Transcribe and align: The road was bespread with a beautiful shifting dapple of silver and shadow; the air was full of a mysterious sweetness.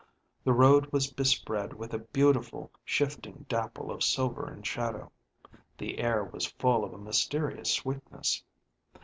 The 0.43 0.51
road 0.51 0.91
was 0.91 1.13
bespread 1.13 1.73
with 1.73 1.93
a 1.93 1.99
beautiful 1.99 2.71
shifting 2.83 3.45
dapple 3.47 3.91
of 3.91 4.03
silver 4.03 4.47
and 4.47 4.65
shadow; 4.65 5.11
the 5.77 5.99
air 5.99 6.23
was 6.23 6.47
full 6.57 6.83
of 6.83 6.91
a 6.95 6.97
mysterious 6.97 7.71
sweetness. 7.71 8.41